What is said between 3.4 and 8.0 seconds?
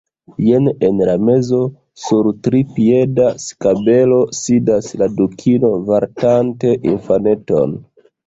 skabelo sidas la Dukino vartante infaneton.